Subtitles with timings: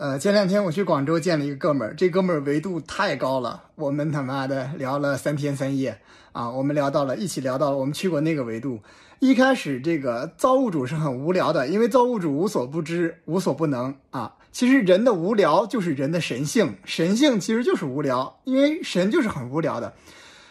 [0.00, 6.00] 呃，前两天我去广州见了一个哥们儿，这哥们儿维度太高了，我们他妈的聊了三天三夜
[6.32, 8.80] 啊，我们聊到了，一起聊到了我们去过那个维度。
[9.18, 14.36] 一开始这个造物主是很无聊的，因为造物主无所不知、无所不能啊。
[14.50, 19.92] 其实人的无聊就是人的神性，神性其实就是无聊，因为神就是很无聊的。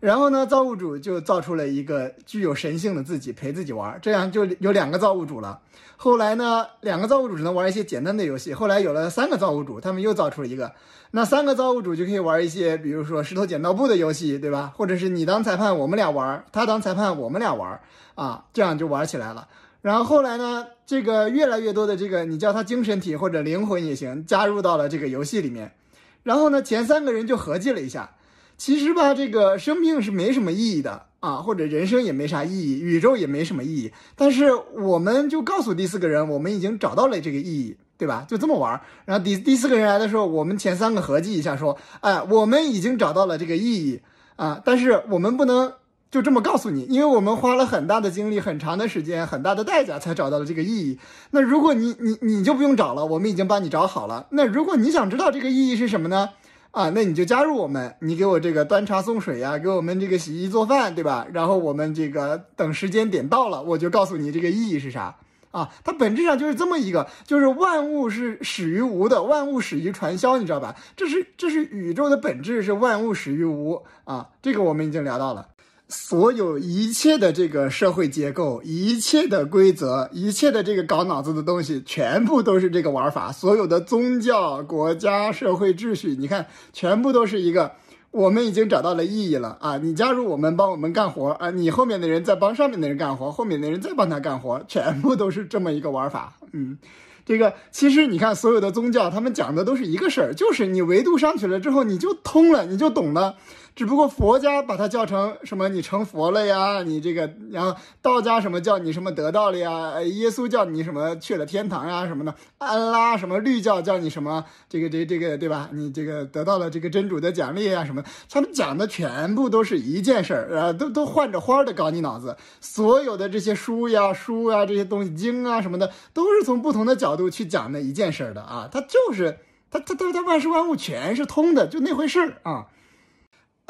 [0.00, 5.60] 然后呢，造物主就造出了一个具有神性的自己陪自己玩，这样就有两个造物主了。
[5.98, 8.54] 后来呢，两个造物主只能玩一些简单的游戏。
[8.54, 10.72] 后来有了三个造物主，他们又造出了一个，
[11.10, 14.72] 那三个造物主就可以玩一些，比如说石头剪刀布的游戏，对吧？
[14.74, 17.78] 或者是你当裁判，我们俩玩；他当裁判，我们俩玩，
[18.14, 19.48] 啊，这样就玩起来了。
[19.82, 25.74] 然后后来呢，这个越来越多的这个，你叫他精神体或者灵魂也行，加入到了这个游戏里面。
[26.22, 28.12] 然后呢，前三个人就合计了一下。
[28.60, 33.90] 其实吧，这个生命是没什么意义的啊，或者人生也没啥意义，宇宙也没什么意义。
[34.14, 38.26] 但是我们就告诉第四个人，我们已经找到了这个意义，对吧？
[38.28, 38.78] 就这么玩。
[39.06, 44.02] 然后第第四个人来的时候，我们前三个合计一下，说，哎，我们已经找到了这个意义
[44.36, 45.72] 啊，但是我们不能
[46.10, 50.98] 就这么告诉你，因为我们花了很大的精力、很长的时间、很大的代价才找到了这个意义。
[51.30, 54.26] 那如果你你你就不用找了，我们已经帮你找好了。
[54.32, 56.28] 那如果你想知道这个意义是什么呢？
[56.72, 61.26] 啊，那你就加入我们，你给我这个端茶送水呀，给我们这个洗衣做饭，对吧？
[61.32, 65.16] 然后我们这个等时间点到了，我就告诉你这个意义是啥
[65.50, 65.68] 啊？
[65.82, 70.76] 它本质上就是这么一个，就是万物是始于无的，万物始于传销，你知道吧？
[70.96, 74.28] 这是这是宇宙的本质，是万物始于无啊。
[74.40, 75.48] 这个我们已经聊到了。
[75.90, 83.30] 所有一切的这个社会结构，一切的规则，一切的这个搞脑子的东西，全部都是这个玩法。
[83.30, 87.72] 所有的宗教、国家、社会秩序，你看，全部都是一个。
[88.12, 89.78] 我们已经找到了意义了啊！
[89.78, 91.50] 你加入我们，帮我们干活啊！
[91.50, 96.32] 你后面的人再帮上面的人干活，后面的人再帮他干活，全部都是这么一个玩法。
[96.50, 96.76] 嗯，
[97.24, 103.36] 这个其实你看，所有的宗教他们讲的都是一个事儿，就是你维度上去了之后，你就通了，你就懂了。
[103.74, 105.68] 只不过佛家把它叫成什么？
[105.68, 106.82] 你成佛了呀？
[106.82, 110.00] 你这个，然后道家什么叫你什么得到了呀？
[110.02, 112.06] 耶稣叫你什么去了天堂呀？
[112.06, 112.34] 什么的？
[112.58, 114.44] 安拉什么绿教叫你什么？
[114.68, 115.70] 这个这这个对吧？
[115.72, 118.02] 你这个得到了这个真主的奖励啊什么？
[118.28, 122.36] 他们讲的全部都是一件事儿啊，都都换着花的搞你脑子。
[122.60, 128.68] 所有的这些书呀、书啊这些东西经啊什么的，都是从不同的角度去讲的一件事儿的啊。
[128.70, 129.38] 它就是
[129.70, 132.66] 它它它它万事万物全是通的，就那回事儿啊。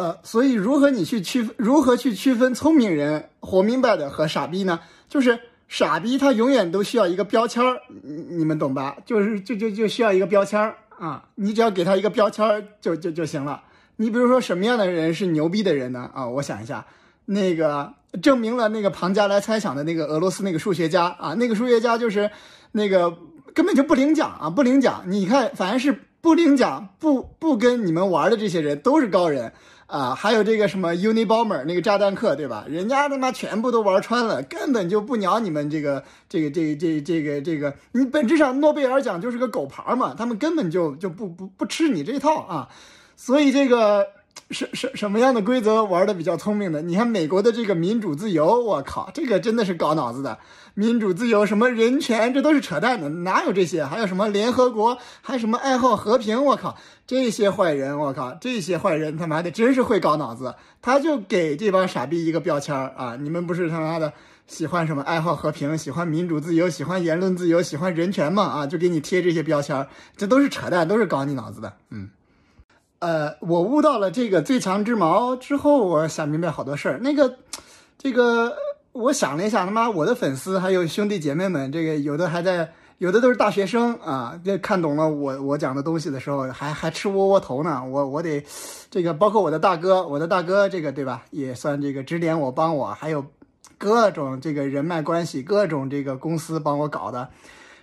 [0.00, 4.81] 呃，所以如何你去区分如何去区分聪明人活明白的和傻逼呢？
[5.11, 5.38] 就是
[5.69, 7.83] 傻逼他永远都需要一个标签儿，
[8.31, 8.97] 你们懂吧？
[9.05, 13.62] 就是就就就需要一个标签儿啊，你只要给他一个标签儿就就就行了。
[13.97, 16.10] 你比如说什么样的人是牛逼的人呢？
[16.15, 16.87] 啊，我想一下，
[17.27, 22.31] 那个证明了那个庞加莱猜想的那个俄罗斯那个数学家啊，那个数学家就是
[22.72, 23.15] 那个
[23.53, 25.05] 根本就不领奖啊，不领奖。
[25.09, 29.53] 你看，凡是不领奖，不不跟你们玩的这些人都是高人。
[29.91, 32.65] 啊，还有这个什么 Unibomber 那个炸弹客，对吧？
[32.69, 42.69] 人家他妈全部都玩穿了，根本就不鸟你们这个这个这这这个这个，你本质上诺贝尔奖就是个狗牌嘛，他们根本就就不不不吃你这套啊，
[43.17, 44.06] 所以这个。
[44.51, 46.83] 什什什么样的规则玩的比较聪明的？
[46.83, 50.39] 你看美国的这个民主自由，我靠，这个真的是搞脑子的。
[50.75, 53.85] 民主自由什么人权，这都是扯淡的，哪有这些？
[53.85, 56.77] 还有什么联合国，还什么爱好和平，我靠，
[57.07, 60.55] 这些坏人，我靠，这些坏人他妈的真是会搞脑子。
[60.83, 63.17] 他就给这帮傻逼一个标签啊！
[63.21, 64.13] 你们不是他妈的
[64.47, 68.45] 喜欢什么爱好和平，喜欢民主自由，喜欢言论自由，喜欢人权嘛？
[68.45, 69.87] 啊，就给你贴这些标签，
[70.17, 72.09] 这都是扯淡，都是搞你脑子的，嗯。
[73.00, 76.99] 呃，我悟到了这个最强之矛之后，我想明白好多事儿。
[76.99, 77.34] 那个，
[77.97, 78.55] 这个，
[78.93, 87.83] 我想了一下，他妈，我的粉丝还有兄弟姐妹们，这个有的还在，有的都是大学生啊，这看懂了我我讲的东西的时候，还还吃窝窝头呢。
[87.83, 88.44] 我我得，
[88.91, 93.25] 这个包括我的大哥，我的大哥，这个对吧，也算这个指点我帮我，还有
[93.78, 97.27] 各种这个人脉关系，各种这个公司帮我搞的，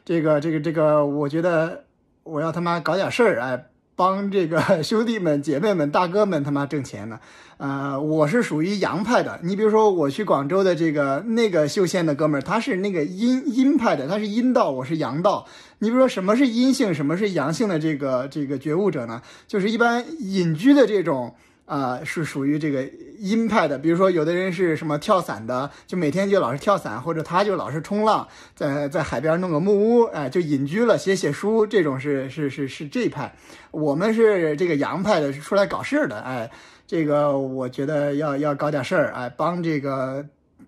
[0.06, 1.86] 这个这个这个，我觉得
[2.22, 3.66] 我要他妈搞点事儿，哎。
[3.98, 7.20] 帮这个 兄弟们、姐妹们、大哥们他妈挣钱呢，
[7.58, 9.40] 呃，我是属于阳派的。
[9.44, 15.46] 你比如说，我去广州的这个那个修仙的哥们儿，他是那个阴阴派的，他是阴道，我是阳道。
[15.80, 19.22] 你比如说，什么是阴性，什么是阳性的这个这个觉悟者呢？
[19.48, 21.34] 就是一般隐居的这种。
[21.68, 28.26] 啊，是属于这个阴派的，比如说有的人是什么跳伞的，就每天就老是跳伞，或者他就老是冲浪，
[28.56, 33.36] 在在海边弄个木屋，哎，就隐居了，写写书，这种是是是是这一派。
[33.72, 36.50] 我们是这个阳派的，是出来搞事儿的，哎，
[36.88, 40.26] 这个我觉得要要搞点事儿，哎，帮这个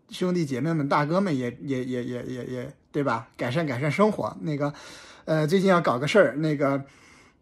[0.10, 3.30] 兄弟姐妹们、大哥们也也也也也也，对吧？
[3.38, 4.36] 改善改善生活。
[4.42, 4.74] 那个，
[5.24, 6.84] 呃，最近要搞个事儿，那个。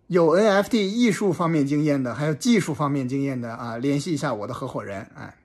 [0.07, 5.36] 有 NFT 艺术方面经验的，还有技术方面经验的啊，联系一下我的合伙人，哎。